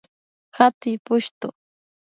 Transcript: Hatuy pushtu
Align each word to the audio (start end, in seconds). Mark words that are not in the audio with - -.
Hatuy 0.57 0.97
pushtu 1.05 1.47